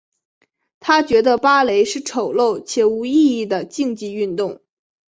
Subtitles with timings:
[0.79, 4.59] 她觉得芭蕾是丑陋且无意义的竞技运动。